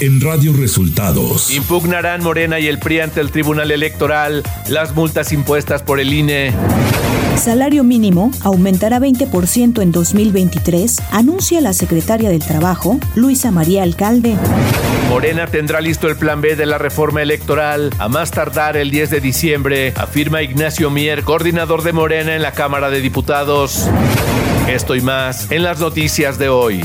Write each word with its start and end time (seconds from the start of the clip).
en 0.00 0.20
Radio 0.20 0.54
Resultados. 0.54 1.50
Impugnarán 1.50 2.22
Morena 2.22 2.58
y 2.58 2.66
el 2.66 2.78
PRI 2.78 3.00
ante 3.00 3.20
el 3.20 3.30
Tribunal 3.30 3.70
Electoral 3.70 4.42
las 4.68 4.94
multas 4.94 5.30
impuestas 5.32 5.82
por 5.82 6.00
el 6.00 6.12
INE. 6.12 6.52
Salario 7.36 7.84
mínimo 7.84 8.30
aumentará 8.42 8.98
20% 8.98 9.82
en 9.82 9.92
2023, 9.92 11.00
anuncia 11.10 11.60
la 11.60 11.72
secretaria 11.72 12.30
del 12.30 12.40
Trabajo, 12.40 12.98
Luisa 13.14 13.50
María 13.50 13.82
Alcalde. 13.82 14.36
Morena 15.08 15.46
tendrá 15.46 15.80
listo 15.80 16.08
el 16.08 16.16
plan 16.16 16.40
B 16.40 16.56
de 16.56 16.66
la 16.66 16.78
reforma 16.78 17.20
electoral 17.20 17.90
a 17.98 18.08
más 18.08 18.30
tardar 18.30 18.76
el 18.76 18.90
10 18.90 19.10
de 19.10 19.20
diciembre, 19.20 19.92
afirma 19.96 20.42
Ignacio 20.42 20.90
Mier, 20.90 21.24
coordinador 21.24 21.82
de 21.82 21.92
Morena 21.92 22.34
en 22.34 22.42
la 22.42 22.52
Cámara 22.52 22.90
de 22.90 23.00
Diputados. 23.00 23.86
Esto 24.68 24.94
y 24.94 25.00
más 25.00 25.50
en 25.50 25.62
las 25.62 25.78
noticias 25.78 26.38
de 26.38 26.48
hoy. 26.48 26.84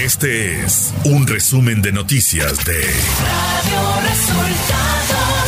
Este 0.00 0.60
es 0.64 0.94
un 1.04 1.26
resumen 1.26 1.82
de 1.82 1.92
noticias 1.92 2.64
de 2.64 2.80
Radio 2.82 4.00
Resultados. 4.08 5.46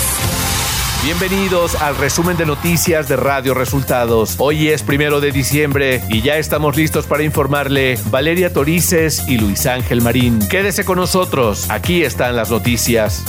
Bienvenidos 1.04 1.74
al 1.76 1.96
resumen 1.96 2.36
de 2.36 2.44
noticias 2.44 3.08
de 3.08 3.16
Radio 3.16 3.54
Resultados. 3.54 4.34
Hoy 4.38 4.68
es 4.68 4.82
primero 4.82 5.20
de 5.20 5.32
diciembre 5.32 6.02
y 6.08 6.22
ya 6.22 6.36
estamos 6.36 6.76
listos 6.76 7.06
para 7.06 7.22
informarle 7.22 7.98
Valeria 8.10 8.52
Torices 8.52 9.24
y 9.28 9.38
Luis 9.38 9.66
Ángel 9.66 10.02
Marín. 10.02 10.40
Quédese 10.48 10.84
con 10.84 10.98
nosotros, 10.98 11.70
aquí 11.70 12.02
están 12.02 12.36
las 12.36 12.50
noticias. 12.50 13.24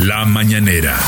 La 0.00 0.24
mañanera. 0.24 0.98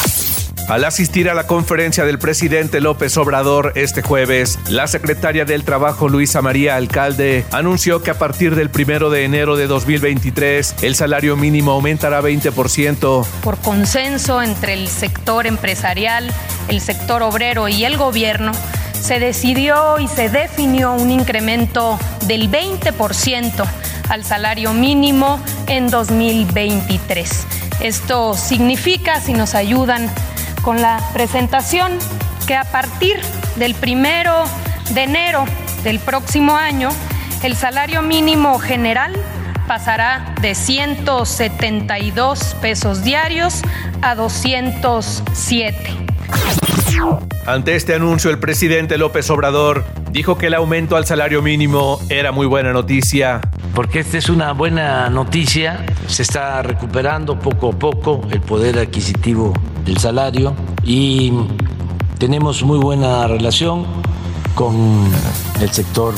Al 0.69 0.85
asistir 0.85 1.29
a 1.29 1.35
la 1.35 1.47
conferencia 1.47 2.07
del 2.07 2.19
presidente 2.19 2.81
López 2.81 3.19
Obrador 3.19 3.73
este 3.75 4.01
jueves, 4.01 4.59
la 4.71 4.87
secretaria 4.87 5.45
del 5.45 5.63
Trabajo 5.63 6.09
Luisa 6.09 6.41
María 6.41 6.77
Alcalde 6.77 7.45
anunció 7.53 8.03
que 8.03 8.11
a 8.11 8.19
partir 8.19 8.55
del 8.55 8.71
primero 8.71 9.11
de 9.11 9.25
enero 9.25 9.57
de 9.57 9.67
2023 9.67 10.77
el 10.81 10.95
salario 10.95 11.37
mínimo 11.37 11.73
aumentará 11.73 12.23
20%. 12.23 13.27
Por 13.43 13.59
consenso 13.59 14.41
entre 14.41 14.73
el 14.73 14.89
sector 14.89 15.47
empresarial, 15.47 16.33
el 16.69 16.81
sector 16.81 17.23
obrero 17.23 17.69
y 17.69 17.85
el 17.85 17.99
gobierno, 17.99 18.53
se 18.99 19.19
decidió 19.19 19.99
y 19.99 20.09
se 20.09 20.31
definió 20.31 20.95
un 20.95 21.11
incremento 21.11 21.99
del 22.27 22.51
20% 22.51 23.67
al 24.09 24.25
salario 24.25 24.73
mínimo 24.73 25.39
en 25.67 25.91
2023. 25.91 27.47
Esto 27.81 28.35
significa, 28.35 29.21
si 29.21 29.35
nos 29.35 29.55
ayudan 29.55 30.11
con 30.65 30.81
la 30.81 30.99
presentación 31.13 31.93
que 32.47 32.57
a 32.57 32.65
partir 32.65 33.21
del 33.57 33.75
primero 33.75 34.45
de 34.95 35.03
enero 35.03 35.45
del 35.83 36.01
próximo 36.01 36.57
año, 36.57 36.89
el 37.43 37.55
salario 37.55 38.01
mínimo 38.01 38.59
general 38.59 39.13
pasará 39.67 40.35
de 40.41 40.55
172 40.55 42.57
pesos 42.63 43.05
diarios 43.05 43.61
a 44.01 44.15
207. 44.15 45.77
Ante 47.47 47.77
este 47.77 47.95
anuncio, 47.95 48.31
el 48.31 48.39
presidente 48.39 48.97
López 48.97 49.29
Obrador 49.29 49.85
dijo 50.13 50.39
que 50.39 50.47
el 50.47 50.55
aumento 50.55 50.97
al 50.97 51.05
salario 51.05 51.43
mínimo 51.43 52.01
era 52.09 52.33
muy 52.33 52.47
buena 52.47 52.73
noticia. 52.73 53.43
Porque 53.75 54.01
esta 54.01 54.19
es 54.19 54.29
una 54.29 54.53
buena 54.53 55.11
noticia, 55.11 55.85
se 56.07 56.23
está 56.23 56.63
recuperando 56.63 57.37
poco 57.39 57.71
a 57.71 57.73
poco 57.73 58.21
el 58.31 58.41
poder 58.41 58.79
adquisitivo 58.79 59.53
del 59.85 59.99
salario 59.99 60.55
y 60.85 61.33
tenemos 62.19 62.63
muy 62.63 62.79
buena 62.79 63.27
relación 63.27 63.85
con 64.55 65.11
el 65.61 65.71
sector 65.71 66.15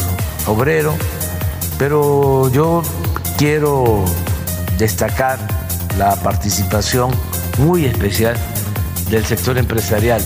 obrero, 0.46 0.94
pero 1.78 2.50
yo 2.52 2.82
quiero 3.38 4.04
destacar 4.76 5.38
la 5.98 6.14
participación 6.16 7.10
muy 7.58 7.86
especial 7.86 8.36
del 9.08 9.24
sector 9.24 9.56
empresarial. 9.56 10.20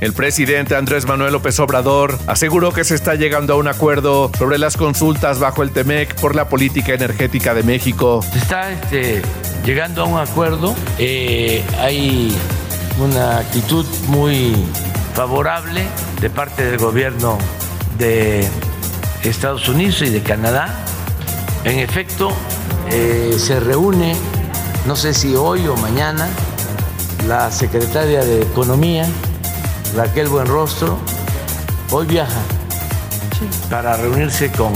El 0.00 0.12
presidente 0.14 0.76
Andrés 0.76 1.06
Manuel 1.06 1.32
López 1.32 1.58
Obrador 1.60 2.18
aseguró 2.26 2.72
que 2.72 2.84
se 2.84 2.94
está 2.94 3.14
llegando 3.14 3.54
a 3.54 3.56
un 3.56 3.68
acuerdo 3.68 4.30
sobre 4.36 4.58
las 4.58 4.76
consultas 4.76 5.38
bajo 5.38 5.62
el 5.62 5.72
TEMEC 5.72 6.14
por 6.20 6.34
la 6.34 6.48
política 6.48 6.94
energética 6.94 7.54
de 7.54 7.62
México. 7.62 8.24
Se 8.32 8.38
está 8.38 8.70
este, 8.70 9.22
llegando 9.64 10.02
a 10.02 10.04
un 10.06 10.18
acuerdo. 10.18 10.74
Eh, 10.98 11.62
hay 11.78 12.34
una 12.98 13.38
actitud 13.38 13.84
muy 14.08 14.56
favorable 15.14 15.86
de 16.20 16.30
parte 16.30 16.64
del 16.64 16.78
gobierno 16.78 17.38
de 17.98 18.48
Estados 19.22 19.68
Unidos 19.68 20.02
y 20.02 20.10
de 20.10 20.22
Canadá. 20.22 20.84
En 21.64 21.78
efecto, 21.78 22.32
eh, 22.90 23.34
se 23.38 23.60
reúne, 23.60 24.16
no 24.86 24.96
sé 24.96 25.12
si 25.12 25.34
hoy 25.34 25.66
o 25.66 25.76
mañana, 25.76 26.26
la 27.28 27.50
secretaria 27.50 28.24
de 28.24 28.42
Economía 28.42 29.06
Raquel 29.94 30.28
Buenrostro 30.28 30.98
hoy 31.90 32.06
viaja 32.06 32.40
para 33.68 33.96
reunirse 33.96 34.50
con 34.52 34.72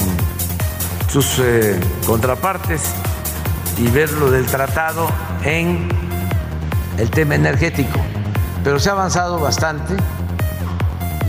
sus 1.09 1.39
eh, 1.39 1.79
contrapartes 2.07 2.83
y 3.79 3.89
ver 3.89 4.11
lo 4.13 4.31
del 4.31 4.47
tratado 4.47 5.09
en 5.45 5.89
el 6.99 7.11
tema 7.11 7.37
energético. 7.37 8.01
Pero 8.65 8.79
se 8.79 8.89
ha 8.89 8.93
avanzado 8.93 9.39
bastante 9.39 9.95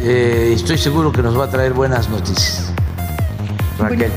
eh, 0.02 0.50
y 0.52 0.56
estoy 0.56 0.78
seguro 0.78 1.12
que 1.12 1.22
nos 1.22 1.38
va 1.38 1.46
a 1.46 1.50
traer 1.50 1.74
buenas 1.74 2.10
noticias. 2.10 2.72
Raquel. 3.78 4.12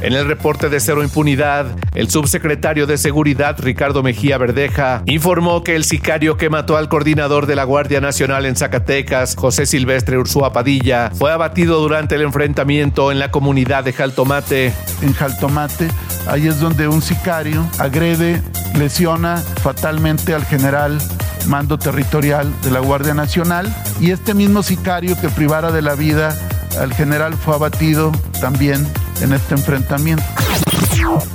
En 0.00 0.14
el 0.14 0.26
reporte 0.26 0.68
de 0.68 0.80
cero 0.80 1.02
impunidad, 1.02 1.66
el 1.94 2.10
subsecretario 2.10 2.86
de 2.86 2.96
Seguridad 2.96 3.56
Ricardo 3.58 4.02
Mejía 4.02 4.38
Verdeja 4.38 5.02
informó 5.06 5.62
que 5.62 5.76
el 5.76 5.84
sicario 5.84 6.36
que 6.36 6.48
mató 6.48 6.76
al 6.76 6.88
coordinador 6.88 7.46
de 7.46 7.54
la 7.54 7.64
Guardia 7.64 8.00
Nacional 8.00 8.46
en 8.46 8.56
Zacatecas, 8.56 9.36
José 9.36 9.66
Silvestre 9.66 10.18
Ursúa 10.18 10.52
Padilla, 10.52 11.10
fue 11.14 11.32
abatido 11.32 11.80
durante 11.80 12.14
el 12.14 12.22
enfrentamiento 12.22 13.12
en 13.12 13.18
la 13.18 13.30
comunidad 13.30 13.84
de 13.84 13.92
Jaltomate. 13.92 14.72
En 15.02 15.12
Jaltomate, 15.12 15.88
ahí 16.26 16.46
es 16.46 16.60
donde 16.60 16.88
un 16.88 17.02
sicario 17.02 17.66
agrede, 17.78 18.42
lesiona 18.76 19.36
fatalmente 19.36 20.34
al 20.34 20.44
general 20.44 20.98
mando 21.46 21.78
territorial 21.78 22.52
de 22.62 22.70
la 22.70 22.80
Guardia 22.80 23.14
Nacional 23.14 23.74
y 24.00 24.10
este 24.10 24.34
mismo 24.34 24.62
sicario 24.62 25.18
que 25.20 25.28
privara 25.28 25.72
de 25.72 25.82
la 25.82 25.94
vida 25.94 26.36
al 26.78 26.92
general 26.94 27.34
fue 27.34 27.54
abatido 27.54 28.12
también 28.40 28.86
en 29.20 29.32
este 29.32 29.54
enfrentamiento. 29.54 30.24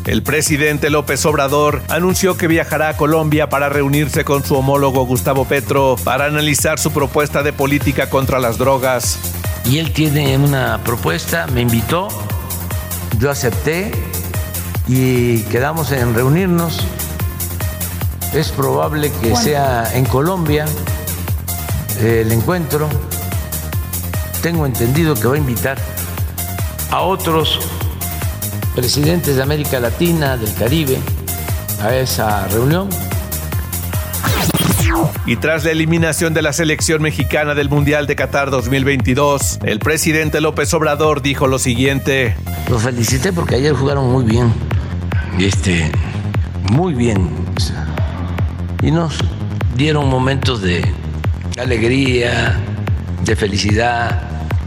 El 0.05 0.23
presidente 0.23 0.89
López 0.89 1.25
Obrador 1.25 1.81
anunció 1.89 2.37
que 2.37 2.47
viajará 2.47 2.89
a 2.89 2.97
Colombia 2.97 3.49
para 3.49 3.69
reunirse 3.69 4.23
con 4.23 4.43
su 4.43 4.55
homólogo 4.55 5.05
Gustavo 5.05 5.45
Petro 5.45 5.95
para 6.03 6.25
analizar 6.25 6.79
su 6.79 6.91
propuesta 6.91 7.43
de 7.43 7.53
política 7.53 8.09
contra 8.09 8.39
las 8.39 8.57
drogas. 8.57 9.17
Y 9.65 9.79
él 9.79 9.91
tiene 9.91 10.37
una 10.37 10.79
propuesta, 10.83 11.47
me 11.47 11.61
invitó, 11.61 12.07
yo 13.19 13.31
acepté 13.31 13.91
y 14.87 15.39
quedamos 15.43 15.91
en 15.91 16.13
reunirnos. 16.13 16.85
Es 18.33 18.49
probable 18.49 19.11
que 19.21 19.35
sea 19.35 19.89
en 19.93 20.05
Colombia 20.05 20.65
el 22.01 22.31
encuentro. 22.31 22.87
Tengo 24.41 24.65
entendido 24.65 25.15
que 25.15 25.27
va 25.27 25.35
a 25.35 25.37
invitar 25.37 25.77
a 26.95 27.01
otros 27.01 27.59
presidentes 28.73 29.35
de 29.35 29.43
América 29.43 29.81
Latina, 29.81 30.37
del 30.37 30.53
Caribe, 30.53 30.97
a 31.83 31.93
esa 31.93 32.47
reunión. 32.47 32.87
Y 35.25 35.35
tras 35.35 35.65
la 35.65 35.71
eliminación 35.71 36.33
de 36.33 36.41
la 36.41 36.53
selección 36.53 37.01
mexicana 37.01 37.53
del 37.53 37.67
Mundial 37.67 38.07
de 38.07 38.15
Qatar 38.15 38.49
2022, 38.49 39.59
el 39.65 39.79
presidente 39.79 40.39
López 40.39 40.73
Obrador 40.73 41.21
dijo 41.21 41.47
lo 41.47 41.59
siguiente. 41.59 42.37
Los 42.69 42.83
felicité 42.83 43.33
porque 43.33 43.55
ayer 43.55 43.73
jugaron 43.73 44.09
muy 44.09 44.23
bien. 44.23 44.53
Este, 45.37 45.91
muy 46.71 46.93
bien. 46.93 47.29
Y 48.81 48.91
nos 48.91 49.17
dieron 49.75 50.07
momentos 50.07 50.61
de 50.61 50.81
alegría, 51.59 52.57
de 53.25 53.35
felicidad 53.35 54.21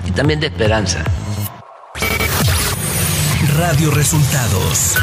y 0.07 0.11
también 0.11 0.41
de 0.41 0.49
esperanza. 0.49 1.03
Radio 3.59 3.91
Resultados. 3.91 4.95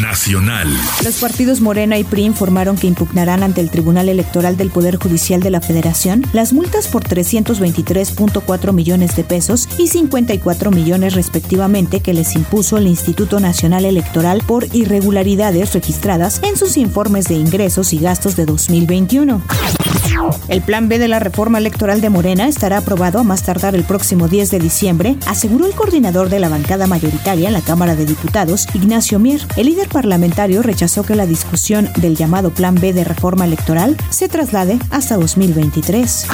Nacional. 0.00 0.68
Los 1.02 1.16
partidos 1.16 1.60
Morena 1.60 1.98
y 1.98 2.04
PRI 2.04 2.22
informaron 2.22 2.76
que 2.76 2.86
impugnarán 2.86 3.42
ante 3.42 3.60
el 3.60 3.68
Tribunal 3.68 4.08
Electoral 4.08 4.56
del 4.56 4.70
Poder 4.70 4.96
Judicial 4.96 5.42
de 5.42 5.50
la 5.50 5.60
Federación 5.60 6.24
las 6.32 6.52
multas 6.52 6.86
por 6.86 7.02
323.4 7.02 8.72
millones 8.72 9.16
de 9.16 9.24
pesos 9.24 9.68
y 9.76 9.88
54 9.88 10.70
millones 10.70 11.14
respectivamente 11.14 11.98
que 11.98 12.14
les 12.14 12.36
impuso 12.36 12.78
el 12.78 12.86
Instituto 12.86 13.40
Nacional 13.40 13.86
Electoral 13.86 14.44
por 14.46 14.72
irregularidades 14.72 15.72
registradas 15.74 16.40
en 16.44 16.56
sus 16.56 16.76
informes 16.76 17.24
de 17.24 17.34
ingresos 17.34 17.92
y 17.92 17.98
gastos 17.98 18.36
de 18.36 18.46
2021. 18.46 19.42
El 20.48 20.62
plan 20.62 20.88
B 20.88 20.98
de 20.98 21.08
la 21.08 21.18
reforma 21.18 21.58
electoral 21.58 22.00
de 22.00 22.10
Morena 22.10 22.48
estará 22.48 22.78
aprobado 22.78 23.20
a 23.20 23.22
más 23.22 23.42
tardar 23.42 23.74
el 23.74 23.84
próximo 23.84 24.28
10 24.28 24.50
de 24.50 24.58
diciembre, 24.58 25.16
aseguró 25.26 25.66
el 25.66 25.74
coordinador 25.74 26.28
de 26.28 26.40
la 26.40 26.48
bancada 26.48 26.86
mayoritaria 26.86 27.48
en 27.48 27.54
la 27.54 27.60
Cámara 27.60 27.94
de 27.94 28.06
Diputados, 28.06 28.66
Ignacio 28.74 29.18
Mier. 29.18 29.40
El 29.56 29.66
líder 29.66 29.88
parlamentario 29.88 30.62
rechazó 30.62 31.02
que 31.02 31.14
la 31.14 31.26
discusión 31.26 31.88
del 31.96 32.16
llamado 32.16 32.50
plan 32.50 32.74
B 32.74 32.92
de 32.92 33.04
reforma 33.04 33.44
electoral 33.44 33.96
se 34.10 34.28
traslade 34.28 34.78
hasta 34.90 35.16
2023. 35.16 36.26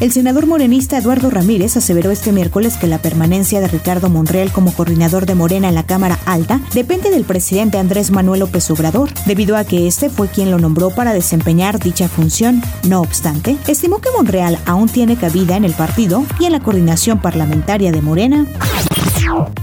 El 0.00 0.12
senador 0.12 0.46
morenista 0.46 0.98
Eduardo 0.98 1.30
Ramírez 1.30 1.76
aseveró 1.76 2.10
este 2.10 2.32
miércoles 2.32 2.76
que 2.76 2.86
la 2.86 2.98
permanencia 2.98 3.60
de 3.60 3.68
Ricardo 3.68 4.08
Monreal 4.08 4.50
como 4.50 4.72
coordinador 4.72 5.26
de 5.26 5.34
Morena 5.34 5.68
en 5.68 5.74
la 5.74 5.86
Cámara 5.86 6.18
Alta 6.26 6.60
depende 6.74 7.10
del 7.10 7.24
presidente 7.24 7.78
Andrés 7.78 8.10
Manuel 8.10 8.40
López 8.40 8.70
Obrador, 8.70 9.10
debido 9.26 9.56
a 9.56 9.64
que 9.64 9.86
este 9.86 10.10
fue 10.10 10.28
quien 10.28 10.50
lo 10.50 10.58
nombró 10.58 10.90
para 10.90 11.12
desempeñar 11.12 11.78
dicha 11.78 12.08
función. 12.08 12.62
No 12.88 13.00
obstante, 13.00 13.56
estimó 13.68 14.00
que 14.00 14.10
Monreal 14.16 14.58
aún 14.66 14.88
tiene 14.88 15.16
cabida 15.16 15.56
en 15.56 15.64
el 15.64 15.72
partido 15.72 16.24
y 16.40 16.46
en 16.46 16.52
la 16.52 16.60
coordinación 16.60 17.20
parlamentaria 17.20 17.92
de 17.92 18.02
Morena. 18.02 18.46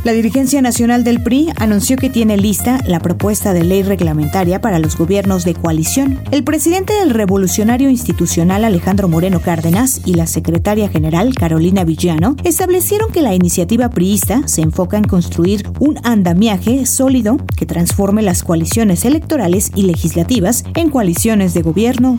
La 0.03 0.13
dirigencia 0.13 0.61
nacional 0.61 1.03
del 1.03 1.21
PRI 1.21 1.49
anunció 1.57 1.97
que 1.97 2.09
tiene 2.09 2.37
lista 2.37 2.79
la 2.85 2.99
propuesta 2.99 3.53
de 3.53 3.63
ley 3.63 3.83
reglamentaria 3.83 4.61
para 4.61 4.79
los 4.79 4.97
gobiernos 4.97 5.43
de 5.43 5.53
coalición. 5.53 6.19
El 6.31 6.43
presidente 6.43 6.93
del 6.93 7.09
Revolucionario 7.11 7.89
Institucional 7.89 8.63
Alejandro 8.63 9.07
Moreno 9.07 9.41
Cárdenas 9.41 10.01
y 10.05 10.13
la 10.13 10.27
secretaria 10.27 10.89
general 10.89 11.35
Carolina 11.35 11.83
Villano 11.83 12.35
establecieron 12.43 13.11
que 13.11 13.21
la 13.21 13.35
iniciativa 13.35 13.89
priista 13.89 14.47
se 14.47 14.61
enfoca 14.61 14.97
en 14.97 15.03
construir 15.03 15.67
un 15.79 15.99
andamiaje 16.03 16.85
sólido 16.85 17.37
que 17.57 17.65
transforme 17.65 18.21
las 18.21 18.43
coaliciones 18.43 19.05
electorales 19.05 19.71
y 19.75 19.83
legislativas 19.83 20.63
en 20.75 20.89
coaliciones 20.89 21.53
de 21.53 21.61
gobierno. 21.61 22.17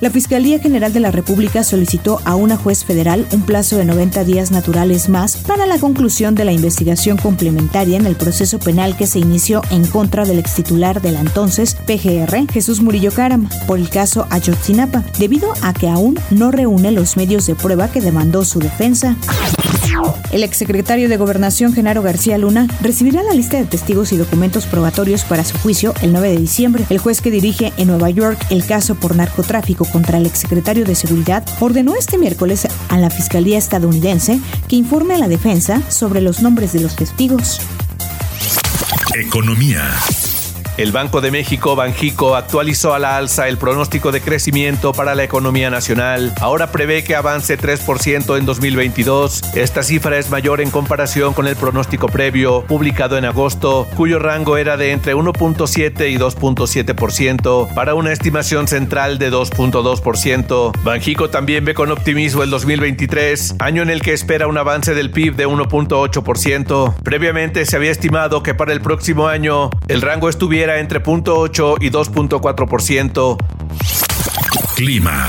La 0.00 0.10
Fiscalía 0.10 0.58
General 0.58 0.92
de 0.92 1.00
la 1.00 1.12
República 1.12 1.62
solicitó 1.62 2.20
a 2.24 2.34
una 2.34 2.56
juez 2.56 2.84
federal 2.84 3.26
un 3.32 3.42
plazo 3.42 3.76
de 3.76 3.84
90 3.84 4.24
días 4.24 4.50
naturales 4.50 5.08
más 5.08 5.36
para 5.36 5.66
la 5.66 5.78
conclusión 5.78 6.34
de 6.34 6.44
la 6.44 6.52
investigación 6.52 7.16
complementaria 7.16 7.96
en 7.96 8.04
el 8.04 8.16
proceso 8.16 8.58
penal 8.58 8.96
que 8.96 9.06
se 9.06 9.20
inició 9.20 9.62
en 9.70 9.86
contra 9.86 10.24
del 10.24 10.40
extitular 10.40 11.00
de 11.00 11.12
la 11.12 11.20
entonces 11.20 11.76
PGR, 11.86 12.52
Jesús 12.52 12.80
Murillo 12.80 13.12
Caram, 13.12 13.48
por 13.66 13.78
el 13.78 13.88
caso 13.88 14.26
Ayotzinapa, 14.30 15.04
debido 15.18 15.52
a 15.62 15.72
que 15.72 15.88
aún 15.88 16.18
no 16.30 16.50
reúne 16.50 16.90
los 16.90 17.16
medios 17.16 17.46
de 17.46 17.54
prueba 17.54 17.88
que 17.88 18.00
demandó 18.00 18.44
su 18.44 18.58
defensa. 18.58 19.16
El 20.32 20.42
exsecretario 20.42 21.08
de 21.08 21.16
Gobernación, 21.16 21.72
Genaro 21.72 22.02
García 22.02 22.38
Luna, 22.38 22.66
recibirá 22.80 23.22
la 23.22 23.32
lista 23.32 23.56
de 23.56 23.64
testigos 23.64 24.12
y 24.12 24.16
documentos 24.16 24.66
probatorios 24.66 25.24
para 25.24 25.44
su 25.44 25.56
juicio 25.58 25.94
el 26.02 26.12
9 26.12 26.30
de 26.30 26.36
diciembre. 26.36 26.84
El 26.90 26.98
juez 26.98 27.20
que 27.20 27.30
dirige 27.30 27.72
en 27.76 27.88
Nueva 27.88 28.10
York 28.10 28.38
el 28.50 28.66
caso 28.66 28.94
por 28.94 29.16
narcotráfico 29.16 29.84
contra 29.84 30.18
el 30.18 30.26
exsecretario 30.26 30.84
de 30.84 30.94
Seguridad 30.94 31.44
ordenó 31.60 31.94
este 31.94 32.18
miércoles 32.18 32.66
a 32.88 32.98
la 32.98 33.10
Fiscalía 33.10 33.58
estadounidense 33.58 34.40
que 34.68 34.76
informe 34.76 35.14
a 35.14 35.18
la 35.18 35.28
defensa 35.28 35.82
sobre 35.90 36.20
los 36.20 36.42
nombres 36.42 36.72
de 36.72 36.80
los 36.80 36.96
testigos. 36.96 37.60
Economía. 39.14 39.94
El 40.76 40.90
Banco 40.90 41.20
de 41.20 41.30
México, 41.30 41.76
Banjico, 41.76 42.34
actualizó 42.34 42.94
a 42.94 42.98
la 42.98 43.16
alza 43.16 43.46
el 43.46 43.58
pronóstico 43.58 44.10
de 44.10 44.20
crecimiento 44.20 44.92
para 44.92 45.14
la 45.14 45.22
economía 45.22 45.70
nacional. 45.70 46.32
Ahora 46.40 46.72
prevé 46.72 47.04
que 47.04 47.14
avance 47.14 47.56
3% 47.56 48.36
en 48.36 48.44
2022. 48.44 49.54
Esta 49.54 49.84
cifra 49.84 50.18
es 50.18 50.30
mayor 50.30 50.60
en 50.60 50.70
comparación 50.70 51.32
con 51.32 51.46
el 51.46 51.54
pronóstico 51.54 52.08
previo, 52.08 52.64
publicado 52.66 53.16
en 53.16 53.24
agosto, 53.24 53.86
cuyo 53.94 54.18
rango 54.18 54.56
era 54.56 54.76
de 54.76 54.90
entre 54.90 55.14
1.7 55.14 56.10
y 56.10 56.18
2.7%, 56.18 57.72
para 57.72 57.94
una 57.94 58.12
estimación 58.12 58.66
central 58.66 59.18
de 59.18 59.30
2.2%. 59.30 60.82
Banjico 60.82 61.30
también 61.30 61.64
ve 61.64 61.74
con 61.74 61.92
optimismo 61.92 62.42
el 62.42 62.50
2023, 62.50 63.56
año 63.60 63.82
en 63.82 63.90
el 63.90 64.02
que 64.02 64.12
espera 64.12 64.48
un 64.48 64.58
avance 64.58 64.92
del 64.94 65.12
PIB 65.12 65.36
de 65.36 65.46
1.8%. 65.46 66.94
Previamente 67.04 67.64
se 67.64 67.76
había 67.76 67.92
estimado 67.92 68.42
que 68.42 68.54
para 68.54 68.72
el 68.72 68.80
próximo 68.80 69.28
año 69.28 69.70
el 69.86 70.02
rango 70.02 70.28
estuviera 70.28 70.63
entre 70.70 71.02
0.8 71.02 71.76
y 71.80 71.90
2.4%. 71.90 73.36
Clima. 74.76 75.28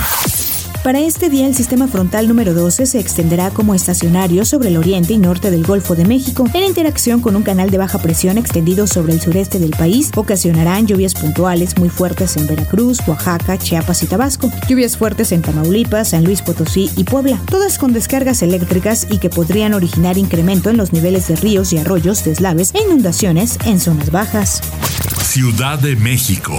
Para 0.85 0.99
este 0.99 1.31
día, 1.31 1.47
el 1.47 1.55
sistema 1.55 1.87
frontal 1.87 2.27
número 2.27 2.53
12 2.53 2.85
se 2.85 2.99
extenderá 2.99 3.49
como 3.49 3.73
estacionario 3.73 4.45
sobre 4.45 4.69
el 4.69 4.77
oriente 4.77 5.13
y 5.13 5.17
norte 5.17 5.49
del 5.49 5.65
Golfo 5.65 5.95
de 5.95 6.05
México. 6.05 6.45
En 6.53 6.63
interacción 6.63 7.21
con 7.21 7.35
un 7.35 7.41
canal 7.41 7.71
de 7.71 7.79
baja 7.79 7.97
presión 7.97 8.37
extendido 8.37 8.85
sobre 8.85 9.13
el 9.13 9.19
sureste 9.19 9.57
del 9.57 9.71
país, 9.71 10.11
ocasionarán 10.15 10.85
lluvias 10.85 11.15
puntuales 11.15 11.75
muy 11.79 11.89
fuertes 11.89 12.37
en 12.37 12.45
Veracruz, 12.45 12.99
Oaxaca, 13.07 13.57
Chiapas 13.57 14.03
y 14.03 14.05
Tabasco. 14.05 14.51
Lluvias 14.69 14.95
fuertes 14.95 15.31
en 15.31 15.41
Tamaulipas, 15.41 16.09
San 16.09 16.23
Luis 16.23 16.43
Potosí 16.43 16.91
y 16.95 17.03
Puebla, 17.03 17.39
todas 17.49 17.79
con 17.79 17.91
descargas 17.91 18.43
eléctricas 18.43 19.07
y 19.09 19.17
que 19.17 19.31
podrían 19.31 19.73
originar 19.73 20.19
incremento 20.19 20.69
en 20.69 20.77
los 20.77 20.93
niveles 20.93 21.27
de 21.27 21.35
ríos 21.35 21.73
y 21.73 21.79
arroyos, 21.79 22.23
deslaves 22.23 22.75
e 22.75 22.83
inundaciones 22.83 23.57
en 23.65 23.79
zonas 23.79 24.11
bajas. 24.11 24.61
Ciudad 25.07 25.79
de 25.79 25.95
México. 25.95 26.55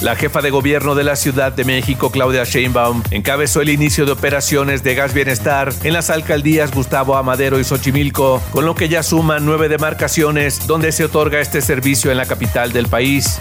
La 0.00 0.14
jefa 0.14 0.42
de 0.42 0.50
gobierno 0.50 0.94
de 0.94 1.04
la 1.04 1.16
Ciudad 1.16 1.52
de 1.52 1.64
México, 1.64 2.10
Claudia 2.10 2.44
Sheinbaum, 2.44 3.02
encabezó 3.10 3.62
el 3.62 3.70
inicio 3.70 4.04
de 4.04 4.12
operaciones 4.12 4.82
de 4.82 4.94
gas 4.94 5.14
bienestar 5.14 5.72
en 5.82 5.94
las 5.94 6.10
alcaldías 6.10 6.70
Gustavo 6.70 7.16
Amadero 7.16 7.58
y 7.58 7.64
Xochimilco, 7.64 8.42
con 8.50 8.66
lo 8.66 8.74
que 8.74 8.88
ya 8.88 9.02
suman 9.02 9.46
nueve 9.46 9.68
demarcaciones 9.68 10.66
donde 10.66 10.92
se 10.92 11.04
otorga 11.04 11.40
este 11.40 11.62
servicio 11.62 12.10
en 12.10 12.18
la 12.18 12.26
capital 12.26 12.72
del 12.72 12.88
país. 12.88 13.40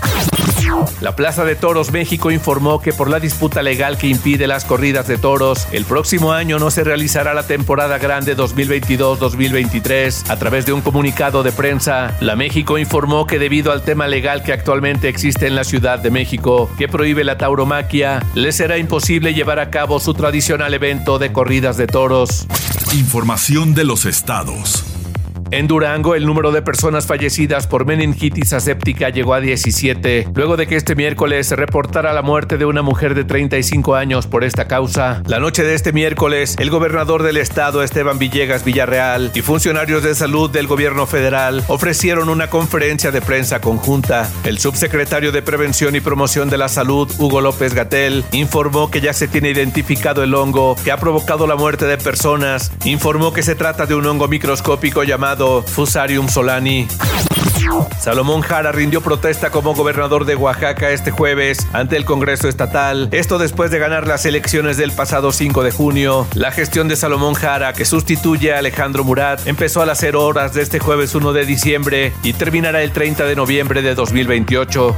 La 1.01 1.15
Plaza 1.15 1.45
de 1.45 1.55
Toros 1.55 1.91
México 1.91 2.31
informó 2.31 2.81
que 2.81 2.93
por 2.93 3.09
la 3.09 3.19
disputa 3.19 3.61
legal 3.61 3.97
que 3.97 4.07
impide 4.07 4.47
las 4.47 4.65
corridas 4.65 5.07
de 5.07 5.17
toros, 5.17 5.67
el 5.71 5.85
próximo 5.85 6.31
año 6.31 6.57
no 6.57 6.71
se 6.71 6.83
realizará 6.83 7.33
la 7.33 7.45
temporada 7.45 7.97
grande 7.97 8.35
2022-2023. 8.35 10.29
A 10.29 10.37
través 10.37 10.65
de 10.65 10.73
un 10.73 10.81
comunicado 10.81 11.43
de 11.43 11.51
prensa, 11.51 12.15
la 12.21 12.35
México 12.35 12.77
informó 12.77 13.27
que 13.27 13.39
debido 13.39 13.71
al 13.71 13.83
tema 13.83 14.07
legal 14.07 14.43
que 14.43 14.53
actualmente 14.53 15.09
existe 15.09 15.47
en 15.47 15.55
la 15.55 15.63
Ciudad 15.63 15.99
de 15.99 16.11
México, 16.11 16.69
que 16.77 16.87
prohíbe 16.87 17.23
la 17.23 17.37
tauromaquia, 17.37 18.25
le 18.33 18.51
será 18.51 18.77
imposible 18.77 19.33
llevar 19.33 19.59
a 19.59 19.69
cabo 19.69 19.99
su 19.99 20.13
tradicional 20.13 20.73
evento 20.73 21.19
de 21.19 21.31
corridas 21.31 21.77
de 21.77 21.87
toros. 21.87 22.47
Información 22.93 23.75
de 23.75 23.83
los 23.83 24.05
estados. 24.05 24.94
En 25.51 25.67
Durango, 25.67 26.15
el 26.15 26.25
número 26.25 26.51
de 26.51 26.63
personas 26.63 27.05
fallecidas 27.05 27.67
por 27.67 27.85
meningitis 27.85 28.51
aséptica 28.51 29.09
llegó 29.09 29.35
a 29.35 29.39
17, 29.39 30.29
luego 30.33 30.57
de 30.57 30.65
que 30.65 30.75
este 30.75 30.95
miércoles 30.95 31.47
se 31.47 31.55
reportara 31.55 32.13
la 32.13 32.23
muerte 32.23 32.57
de 32.57 32.65
una 32.65 32.81
mujer 32.81 33.13
de 33.13 33.25
35 33.25 33.93
años 33.93 34.25
por 34.25 34.43
esta 34.43 34.67
causa. 34.67 35.21
La 35.27 35.39
noche 35.39 35.63
de 35.63 35.75
este 35.75 35.93
miércoles, 35.93 36.55
el 36.57 36.71
gobernador 36.71 37.21
del 37.21 37.37
estado, 37.37 37.83
Esteban 37.83 38.17
Villegas 38.17 38.65
Villarreal, 38.65 39.31
y 39.35 39.41
funcionarios 39.41 40.01
de 40.01 40.15
salud 40.15 40.49
del 40.49 40.65
gobierno 40.65 41.05
federal 41.05 41.63
ofrecieron 41.67 42.29
una 42.29 42.49
conferencia 42.49 43.11
de 43.11 43.21
prensa 43.21 43.61
conjunta. 43.61 44.27
El 44.45 44.57
subsecretario 44.57 45.31
de 45.31 45.43
Prevención 45.43 45.95
y 45.95 46.01
Promoción 46.01 46.49
de 46.49 46.57
la 46.57 46.69
Salud, 46.69 47.11
Hugo 47.19 47.41
López 47.41 47.75
Gatel, 47.75 48.23
informó 48.31 48.89
que 48.89 48.99
ya 48.99 49.13
se 49.13 49.27
tiene 49.27 49.51
identificado 49.51 50.23
el 50.23 50.33
hongo 50.33 50.75
que 50.83 50.91
ha 50.91 50.97
provocado 50.97 51.45
la 51.45 51.55
muerte 51.55 51.85
de 51.85 51.99
personas. 51.99 52.71
Informó 52.83 53.31
que 53.31 53.43
se 53.43 53.53
trata 53.53 53.85
de 53.85 53.93
un 53.93 54.07
hongo 54.07 54.27
microscópico 54.27 55.03
llamado 55.03 55.34
Fusarium 55.35 56.29
solani. 56.29 56.87
Salomón 57.99 58.41
Jara 58.41 58.71
rindió 58.71 59.01
protesta 59.01 59.49
como 59.49 59.73
gobernador 59.73 60.25
de 60.25 60.35
Oaxaca 60.35 60.91
este 60.91 61.11
jueves 61.11 61.67
ante 61.73 61.97
el 61.97 62.05
Congreso 62.05 62.47
Estatal. 62.47 63.09
Esto 63.11 63.37
después 63.37 63.71
de 63.71 63.79
ganar 63.79 64.07
las 64.07 64.25
elecciones 64.25 64.77
del 64.77 64.91
pasado 64.91 65.31
5 65.31 65.63
de 65.63 65.71
junio. 65.71 66.27
La 66.33 66.51
gestión 66.51 66.87
de 66.87 66.95
Salomón 66.95 67.33
Jara, 67.33 67.73
que 67.73 67.85
sustituye 67.85 68.53
a 68.53 68.59
Alejandro 68.59 69.03
Murat, 69.03 69.45
empezó 69.45 69.81
a 69.81 69.85
las 69.85 69.99
0 69.99 70.23
horas 70.23 70.53
de 70.53 70.61
este 70.61 70.79
jueves 70.79 71.15
1 71.15 71.33
de 71.33 71.45
diciembre 71.45 72.13
y 72.23 72.33
terminará 72.33 72.81
el 72.81 72.91
30 72.91 73.25
de 73.25 73.35
noviembre 73.35 73.81
de 73.81 73.95
2028. 73.95 74.95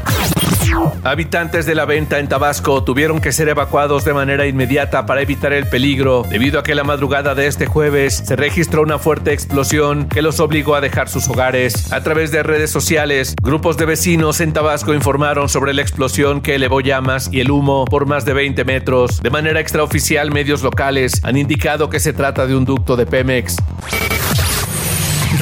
Habitantes 1.04 1.66
de 1.66 1.76
la 1.76 1.86
venta 1.86 2.20
en 2.20 2.28
Tabasco 2.28 2.84
tuvieron 2.84 3.22
que 3.22 3.32
ser 3.32 3.50
evacuados 3.50 4.04
de 4.06 4.14
manera 4.14 4.46
inmediata 4.48 5.06
para 5.06 5.22
evitar 5.22 5.54
el 5.54 5.68
peligro, 5.68 6.24
debido 6.30 6.60
a 6.60 6.64
que 6.64 6.76
la 6.76 6.84
madrugada 6.84 7.36
de 7.36 7.48
este 7.48 7.66
jueves 7.66 8.24
se 8.26 8.36
registró 8.36 8.82
una 8.82 9.00
fuerte 9.00 9.34
explosión 9.34 10.08
que 10.10 10.22
los 10.22 10.40
obligó 10.40 10.76
a 10.76 10.82
dejar 10.82 11.10
sus 11.10 11.28
hogares. 11.30 11.92
A 11.92 12.02
través 12.02 12.32
de 12.32 12.44
redes 12.44 12.72
sociales, 12.72 13.36
grupos 13.42 13.78
de 13.78 13.86
vecinos 13.86 14.42
en 14.42 14.54
Tabasco 14.54 14.94
informaron 14.94 15.50
sobre 15.50 15.74
la 15.74 15.82
explosión 15.82 16.42
que 16.42 16.56
elevó 16.56 16.82
llamas 16.82 17.30
y 17.32 17.40
el 17.40 17.52
humo 17.52 17.86
por 17.86 18.06
más 18.06 18.26
de 18.26 18.34
20 18.34 18.66
metros. 18.66 19.22
De 19.22 19.30
manera 19.30 19.60
extraoficial, 19.60 20.32
medios 20.32 20.62
locales 20.62 21.22
han 21.24 21.38
indicado 21.38 21.90
que 21.90 22.00
se 22.00 22.14
trata 22.14 22.46
de 22.48 22.56
un 22.56 22.66
ducto 22.66 22.96
de 22.96 23.06
Pemex. 23.06 23.58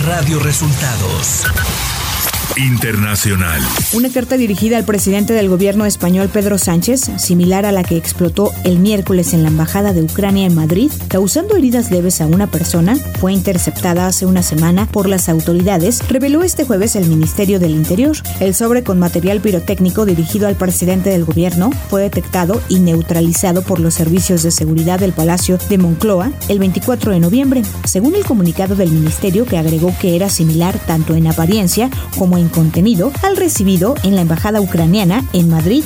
Radio 0.06 0.40
Resultados 0.40 1.46
Internacional. 2.58 3.62
Una 3.94 4.10
carta 4.10 4.38
dirigida 4.38 4.78
al 4.78 4.86
presidente 4.86 5.34
del 5.34 5.50
gobierno 5.50 5.86
español 5.86 6.30
Pedro 6.30 6.58
Sánchez, 6.58 7.12
similar 7.18 7.66
a 7.66 7.72
la 7.72 7.84
que 7.84 7.98
explotó 7.98 8.52
el 8.64 8.80
miércoles 8.80 9.34
en 9.34 9.44
la 9.44 9.50
Embajada 9.50 9.94
de 9.94 10.04
Ucrania 10.04 10.46
en 10.46 10.56
Madrid, 10.56 10.92
causando 11.08 11.58
heridas 11.58 11.92
leves 11.92 12.22
a 12.22 12.28
una 12.28 12.48
persona, 12.48 12.96
fue 13.20 13.34
interceptada 13.34 14.08
hace 14.08 14.26
una 14.26 14.44
semana 14.44 14.86
por 14.86 15.08
las 15.08 15.30
autoridades, 15.30 16.08
reveló 16.08 16.44
este 16.44 16.64
jueves 16.64 16.96
el 16.96 17.08
Ministerio 17.08 17.60
del 17.60 17.72
Interior. 17.72 18.16
El 18.40 18.56
sobre 18.56 18.84
con 18.84 19.00
material 19.00 19.42
pirotécnico 19.42 20.06
dirigido 20.06 20.48
al 20.48 20.56
presidente 20.56 21.10
del 21.10 21.26
gobierno 21.26 21.72
fue 21.90 22.04
detectado 22.04 22.62
y 22.70 22.80
neutralizado 22.80 23.62
por 23.62 23.80
los 23.80 23.94
servicios 23.94 24.44
de 24.44 24.52
seguridad 24.52 25.00
del 25.00 25.14
Palacio 25.14 25.58
de 25.70 25.78
Moncloa 25.78 26.32
el 26.48 26.60
24 26.60 27.12
de 27.12 27.20
noviembre, 27.20 27.62
según 27.86 28.16
el 28.16 28.26
comunicado 28.26 28.76
del 28.76 28.92
ministerio 28.92 29.46
que 29.46 29.58
agregó 29.58 29.94
que 30.00 30.16
era 30.16 30.30
similar 30.30 30.78
tanto 30.86 31.16
en 31.16 31.28
apariencia 31.28 31.90
como 32.18 32.35
en 32.38 32.50
contenido 32.50 33.12
al 33.24 33.38
recibido 33.38 33.96
en 34.04 34.16
la 34.16 34.22
Embajada 34.22 34.62
Ucraniana 34.62 35.24
en 35.34 35.50
Madrid. 35.50 35.84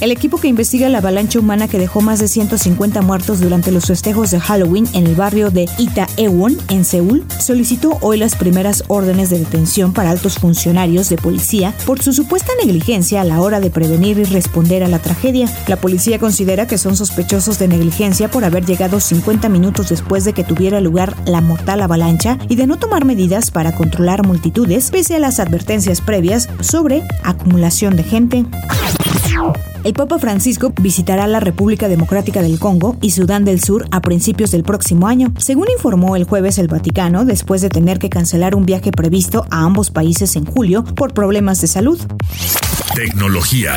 El 0.00 0.12
equipo 0.12 0.38
que 0.38 0.48
investiga 0.48 0.88
la 0.88 0.98
avalancha 0.98 1.40
humana 1.40 1.66
que 1.66 1.78
dejó 1.78 2.00
más 2.00 2.20
de 2.20 2.28
150 2.28 3.02
muertos 3.02 3.40
durante 3.40 3.72
los 3.72 3.86
festejos 3.86 4.30
de 4.30 4.38
Halloween 4.38 4.86
en 4.92 5.06
el 5.06 5.16
barrio 5.16 5.50
de 5.50 5.68
Itaewon, 5.76 6.56
en 6.68 6.84
Seúl, 6.84 7.24
solicitó 7.40 7.98
hoy 8.00 8.18
las 8.18 8.36
primeras 8.36 8.84
órdenes 8.86 9.30
de 9.30 9.40
detención 9.40 9.92
para 9.92 10.10
altos 10.10 10.38
funcionarios 10.38 11.08
de 11.08 11.16
policía 11.16 11.74
por 11.84 12.00
su 12.00 12.12
supuesta 12.12 12.52
negligencia 12.64 13.20
a 13.20 13.24
la 13.24 13.40
hora 13.40 13.58
de 13.58 13.70
prevenir 13.70 14.18
y 14.18 14.24
responder 14.24 14.84
a 14.84 14.88
la 14.88 15.00
tragedia. 15.00 15.52
La 15.66 15.76
policía 15.76 16.18
considera 16.18 16.66
que 16.66 16.78
son 16.78 16.96
sospechosos 16.96 17.58
de 17.58 17.68
negligencia 17.68 18.30
por 18.30 18.44
haber 18.44 18.64
llegado 18.64 19.00
50 19.00 19.48
minutos 19.48 19.88
después 19.88 20.24
de 20.24 20.32
que 20.32 20.44
tuviera 20.44 20.80
lugar 20.80 21.16
la 21.26 21.40
mortal 21.40 21.82
avalancha 21.82 22.38
y 22.48 22.56
de 22.56 22.66
no 22.66 22.78
tomar 22.78 23.04
medidas 23.04 23.50
para 23.50 23.74
controlar 23.74 24.26
multitudes 24.26 24.90
pese 24.90 25.16
a 25.16 25.18
las 25.18 25.40
advertencias 25.40 26.00
previas 26.00 26.48
sobre 26.60 27.02
acumulación 27.24 27.96
de 27.96 28.04
gente. 28.04 28.46
El 29.84 29.94
Papa 29.94 30.18
Francisco 30.18 30.72
visitará 30.80 31.26
la 31.26 31.40
República 31.40 31.88
Democrática 31.88 32.42
del 32.42 32.58
Congo 32.58 32.96
y 33.00 33.10
Sudán 33.10 33.44
del 33.44 33.60
Sur 33.60 33.86
a 33.90 34.00
principios 34.00 34.50
del 34.50 34.64
próximo 34.64 35.06
año, 35.06 35.32
según 35.38 35.68
informó 35.70 36.16
el 36.16 36.24
jueves 36.24 36.58
el 36.58 36.68
Vaticano 36.68 37.24
después 37.24 37.62
de 37.62 37.68
tener 37.68 37.98
que 37.98 38.10
cancelar 38.10 38.54
un 38.54 38.66
viaje 38.66 38.90
previsto 38.90 39.46
a 39.50 39.64
ambos 39.64 39.90
países 39.90 40.36
en 40.36 40.44
julio 40.44 40.84
por 40.84 41.14
problemas 41.14 41.60
de 41.60 41.68
salud. 41.68 42.00
Tecnología. 42.94 43.74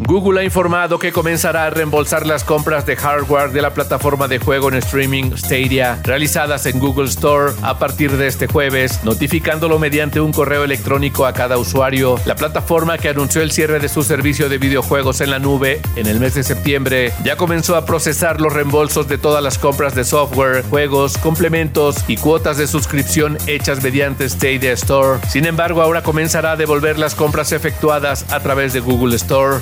Google 0.00 0.40
ha 0.40 0.44
informado 0.44 0.98
que 0.98 1.12
comenzará 1.12 1.66
a 1.66 1.70
reembolsar 1.70 2.24
las 2.24 2.44
compras 2.44 2.86
de 2.86 2.94
hardware 2.94 3.50
de 3.50 3.60
la 3.60 3.74
plataforma 3.74 4.28
de 4.28 4.38
juego 4.38 4.68
en 4.68 4.76
streaming 4.76 5.32
Stadia 5.36 5.98
realizadas 6.04 6.66
en 6.66 6.78
Google 6.78 7.08
Store 7.08 7.52
a 7.62 7.78
partir 7.78 8.16
de 8.16 8.28
este 8.28 8.46
jueves, 8.46 9.02
notificándolo 9.02 9.78
mediante 9.80 10.20
un 10.20 10.32
correo 10.32 10.62
electrónico 10.62 11.26
a 11.26 11.32
cada 11.32 11.58
usuario. 11.58 12.16
La 12.26 12.36
plataforma 12.36 12.96
que 12.96 13.08
anunció 13.08 13.42
el 13.42 13.50
cierre 13.50 13.80
de 13.80 13.88
su 13.88 14.04
servicio 14.04 14.48
de 14.48 14.58
videojuegos 14.58 15.20
en 15.20 15.30
la 15.30 15.40
nube 15.40 15.80
en 15.96 16.06
el 16.06 16.20
mes 16.20 16.34
de 16.34 16.44
septiembre 16.44 17.12
ya 17.24 17.36
comenzó 17.36 17.74
a 17.74 17.84
procesar 17.84 18.40
los 18.40 18.52
reembolsos 18.52 19.08
de 19.08 19.18
todas 19.18 19.42
las 19.42 19.58
compras 19.58 19.96
de 19.96 20.04
software, 20.04 20.62
juegos, 20.70 21.18
complementos 21.18 22.04
y 22.06 22.16
cuotas 22.18 22.56
de 22.56 22.68
suscripción 22.68 23.36
hechas 23.48 23.82
mediante 23.82 24.28
Stadia 24.28 24.72
Store. 24.72 25.18
Sin 25.28 25.44
embargo, 25.44 25.82
ahora 25.82 26.04
comenzará 26.04 26.52
a 26.52 26.56
devolver 26.56 26.98
las 26.98 27.16
compras 27.16 27.50
efectuadas 27.50 28.32
a 28.32 28.38
través 28.40 28.72
de 28.72 28.80
Google 28.80 29.16
Store. 29.16 29.58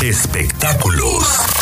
Espectáculos. 0.00 1.57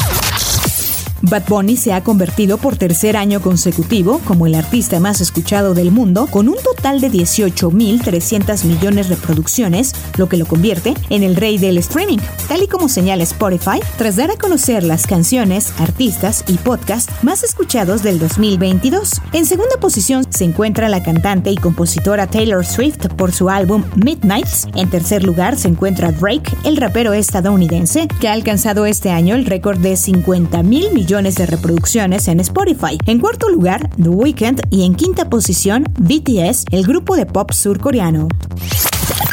Bad 1.22 1.44
Bunny 1.48 1.76
se 1.76 1.92
ha 1.92 2.04
convertido 2.04 2.58
por 2.58 2.76
tercer 2.76 3.16
año 3.16 3.40
consecutivo 3.40 4.20
como 4.24 4.46
el 4.46 4.54
artista 4.54 5.00
más 5.00 5.20
escuchado 5.20 5.74
del 5.74 5.90
mundo, 5.90 6.26
con 6.30 6.48
un 6.48 6.56
total 6.56 7.00
de 7.00 7.10
18.300 7.10 8.64
millones 8.64 9.08
de 9.08 9.16
reproducciones, 9.16 9.94
lo 10.18 10.28
que 10.28 10.36
lo 10.36 10.46
convierte 10.46 10.94
en 11.10 11.22
el 11.22 11.36
rey 11.36 11.58
del 11.58 11.78
streaming, 11.78 12.18
tal 12.48 12.62
y 12.62 12.68
como 12.68 12.88
señala 12.88 13.22
Spotify, 13.22 13.80
tras 13.96 14.16
dar 14.16 14.30
a 14.30 14.36
conocer 14.36 14.82
las 14.82 15.06
canciones, 15.06 15.72
artistas 15.78 16.44
y 16.48 16.54
podcasts 16.54 17.12
más 17.22 17.42
escuchados 17.42 18.02
del 18.02 18.18
2022. 18.18 19.20
En 19.32 19.46
segunda 19.46 19.76
posición 19.80 20.26
se 20.30 20.44
encuentra 20.44 20.88
la 20.88 21.02
cantante 21.02 21.50
y 21.50 21.56
compositora 21.56 22.26
Taylor 22.26 22.64
Swift 22.64 23.08
por 23.16 23.32
su 23.32 23.48
álbum 23.48 23.84
Midnights. 23.96 24.68
En 24.74 24.90
tercer 24.90 25.24
lugar 25.24 25.56
se 25.56 25.68
encuentra 25.68 26.12
Drake, 26.12 26.56
el 26.64 26.76
rapero 26.76 27.14
estadounidense, 27.14 28.06
que 28.20 28.28
ha 28.28 28.32
alcanzado 28.32 28.86
este 28.86 29.10
año 29.10 29.34
el 29.34 29.46
récord 29.46 29.78
de 29.78 29.96
50 29.96 30.62
mil 30.62 30.92
millones 31.06 31.36
de 31.36 31.46
reproducciones 31.46 32.26
en 32.26 32.40
Spotify. 32.40 32.98
En 33.06 33.20
cuarto 33.20 33.48
lugar, 33.48 33.90
The 33.90 34.08
Weeknd 34.08 34.60
y 34.72 34.84
en 34.84 34.96
quinta 34.96 35.30
posición, 35.30 35.84
BTS, 36.00 36.64
el 36.72 36.84
grupo 36.84 37.14
de 37.14 37.26
pop 37.26 37.52
surcoreano. 37.52 38.26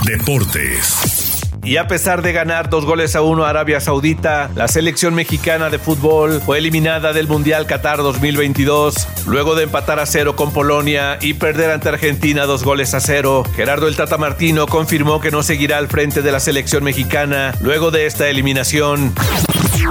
Deportes. 0.06 1.42
Y 1.63 1.77
a 1.77 1.88
pesar 1.88 2.22
de 2.22 2.32
ganar 2.32 2.70
dos 2.70 2.86
goles 2.86 3.15
a 3.15 3.24
uno 3.24 3.46
a 3.46 3.50
Arabia 3.50 3.80
Saudita, 3.80 4.51
la 4.53 4.68
selección 4.68 5.15
mexicana 5.15 5.72
de 5.72 5.80
fútbol 5.80 6.42
fue 6.46 6.60
eliminada 6.60 7.12
del 7.12 7.27
Mundial 7.27 7.65
Qatar 7.65 7.98
2022 7.98 9.08
luego 9.25 9.56
de 9.56 9.63
empatar 9.63 9.98
a 9.98 10.06
cero 10.06 10.36
con 10.36 10.51
Polonia 10.51 11.18
y 11.22 11.34
perder 11.34 11.72
ante 11.72 11.89
Argentina 11.89 12.46
dos 12.46 12.63
goles 12.63 12.94
a 12.94 13.00
cero. 13.00 13.44
Gerardo 13.56 13.88
el 13.88 13.96
Tata 13.96 14.20
Martino 14.20 14.68
confirmó 14.68 15.20
que 15.20 15.32
no 15.32 15.42
seguirá 15.42 15.80
al 15.80 15.88
frente 15.88 16.22
de 16.22 16.32
la 16.32 16.39
selección 16.39 16.84
mexicana 16.84 17.56
luego 17.62 17.89
de 17.89 18.06
esta 18.06 18.30
eliminación. 18.30 19.12